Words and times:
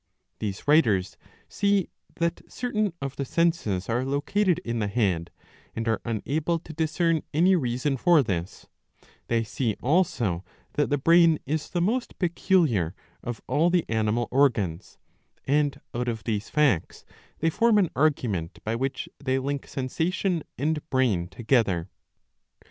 These 0.39 0.67
writers 0.67 1.15
see 1.47 1.87
that 2.15 2.41
certain 2.51 2.91
of 3.03 3.17
the 3.17 3.23
senses 3.23 3.87
are 3.87 4.03
located 4.03 4.57
in 4.65 4.79
the 4.79 4.87
head, 4.87 5.29
and 5.75 5.87
are 5.87 6.01
unable 6.03 6.57
to 6.57 6.73
discern 6.73 7.21
any 7.35 7.55
reason 7.55 7.97
for 7.97 8.23
this; 8.23 8.65
they 9.27 9.43
see 9.43 9.75
also 9.79 10.43
that 10.73 10.89
the 10.89 10.97
brain 10.97 11.37
is 11.45 11.69
the 11.69 11.81
most 11.81 12.17
peculiar 12.17 12.95
of 13.21 13.43
all 13.45 13.69
the 13.69 13.85
animal 13.89 14.27
organs; 14.31 14.97
and 15.45 15.79
out 15.93 16.07
of 16.07 16.23
these 16.23 16.49
facts 16.49 17.05
they 17.37 17.51
form 17.51 17.77
an 17.77 17.91
argument, 17.95 18.57
by 18.63 18.75
which 18.75 19.07
they 19.23 19.37
link 19.37 19.67
sensation 19.67 20.41
and 20.57 20.89
brain 20.89 21.27
together. 21.27 21.91